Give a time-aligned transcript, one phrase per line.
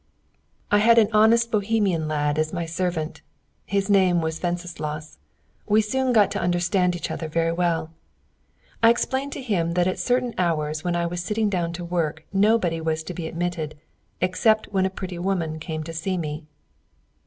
[0.71, 3.21] I had an honest Bohemian lad as my servant.
[3.67, 5.19] His name was Wenceslaus.
[5.67, 7.91] We soon got to understand each other very well.
[8.81, 12.25] I explained to him that at certain hours when I was sitting down to work
[12.33, 13.77] nobody was to be admitted
[14.21, 16.45] except when a pretty woman came to see me.